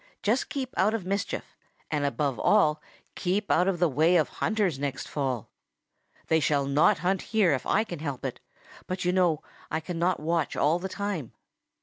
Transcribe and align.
Just 0.23 0.49
keep 0.49 0.73
out 0.77 0.95
of 0.95 1.05
mischief, 1.05 1.55
and 1.91 2.05
above 2.05 2.39
all 2.39 2.81
keep 3.13 3.51
out 3.51 3.67
of 3.67 3.77
the 3.77 3.87
way 3.87 4.15
of 4.15 4.29
hunters 4.29 4.79
next 4.79 5.07
fall. 5.07 5.51
They 6.25 6.39
shall 6.39 6.65
not 6.65 6.97
hunt 7.05 7.21
here 7.21 7.53
if 7.53 7.67
I 7.67 7.83
can 7.83 7.99
help 7.99 8.25
it, 8.25 8.39
but 8.87 9.05
you 9.05 9.11
know 9.11 9.43
I 9.69 9.79
cannot 9.79 10.19
watch 10.19 10.55
all 10.55 10.79
the 10.79 10.89
time. 10.89 11.33